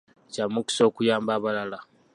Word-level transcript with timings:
Kya 0.31 0.45
mukisa 0.53 0.81
okuyamba 0.89 1.31
abalala. 1.37 1.79